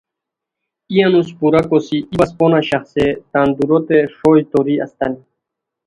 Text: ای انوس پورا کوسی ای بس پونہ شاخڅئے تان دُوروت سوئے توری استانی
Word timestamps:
ای 0.91 0.97
انوس 1.05 1.29
پورا 1.37 1.61
کوسی 1.69 1.97
ای 2.09 2.15
بس 2.19 2.31
پونہ 2.37 2.59
شاخڅئے 2.67 3.07
تان 3.31 3.47
دُوروت 3.57 3.87
سوئے 4.17 4.41
توری 4.51 4.75
استانی 4.85 5.19